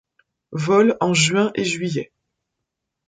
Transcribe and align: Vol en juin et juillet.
Vol 0.63 0.89
en 0.99 1.13
juin 1.13 1.51
et 1.53 1.63
juillet. 1.63 2.11